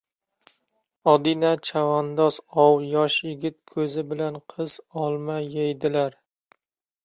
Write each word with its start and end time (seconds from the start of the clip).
—Odina 1.11 1.51
chavandoz-ov, 1.69 2.87
yosh 2.95 3.19
yigit 3.29 3.61
ko‘zi 3.75 4.07
bilan 4.15 4.43
qiz 4.57 4.81
olma, 5.07 5.41
deydilar. 5.57 6.21